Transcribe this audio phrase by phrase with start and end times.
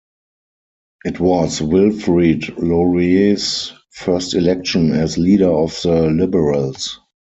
[1.05, 6.97] It was Wilfrid Laurier's first election as leader of the Liberals.